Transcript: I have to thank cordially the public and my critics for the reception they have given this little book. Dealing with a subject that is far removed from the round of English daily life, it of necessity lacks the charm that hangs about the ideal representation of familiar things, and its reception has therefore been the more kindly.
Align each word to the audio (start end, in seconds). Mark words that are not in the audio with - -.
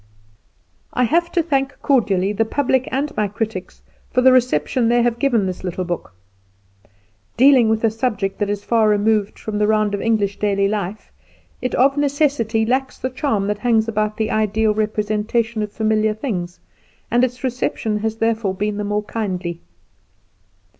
I 0.93 1.03
have 1.03 1.31
to 1.33 1.43
thank 1.43 1.79
cordially 1.83 2.33
the 2.33 2.43
public 2.43 2.89
and 2.91 3.15
my 3.15 3.27
critics 3.27 3.83
for 4.11 4.21
the 4.23 4.31
reception 4.31 4.89
they 4.89 5.03
have 5.03 5.19
given 5.19 5.45
this 5.45 5.63
little 5.63 5.83
book. 5.85 6.13
Dealing 7.37 7.69
with 7.69 7.83
a 7.83 7.91
subject 7.91 8.39
that 8.39 8.49
is 8.49 8.63
far 8.63 8.89
removed 8.89 9.37
from 9.37 9.59
the 9.59 9.67
round 9.67 9.93
of 9.93 10.01
English 10.01 10.39
daily 10.39 10.67
life, 10.67 11.11
it 11.61 11.75
of 11.75 11.97
necessity 11.97 12.65
lacks 12.65 12.97
the 12.97 13.11
charm 13.11 13.45
that 13.45 13.59
hangs 13.59 13.87
about 13.87 14.17
the 14.17 14.31
ideal 14.31 14.73
representation 14.73 15.61
of 15.61 15.71
familiar 15.71 16.15
things, 16.15 16.59
and 17.11 17.23
its 17.23 17.43
reception 17.43 17.97
has 17.99 18.15
therefore 18.15 18.55
been 18.55 18.77
the 18.77 18.83
more 18.83 19.03
kindly. 19.03 19.61